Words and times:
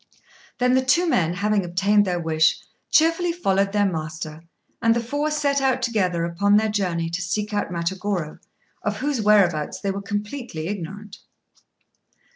Then 0.57 0.73
the 0.73 0.83
two 0.83 1.07
men, 1.07 1.31
having 1.35 1.63
obtained 1.63 2.05
their 2.05 2.19
wish, 2.19 2.59
cheerfully 2.89 3.31
followed 3.31 3.71
their 3.71 3.85
master; 3.85 4.41
and 4.81 4.95
the 4.95 4.99
four 5.03 5.29
set 5.29 5.61
out 5.61 5.83
together 5.83 6.23
upon 6.23 6.57
their 6.57 6.69
journey 6.69 7.07
to 7.11 7.21
seek 7.21 7.53
out 7.53 7.69
Matagorô, 7.71 8.39
of 8.81 8.97
whose 8.97 9.21
whereabouts 9.21 9.79
they 9.79 9.91
were 9.91 10.01
completely 10.01 10.65
ignorant. 10.65 11.17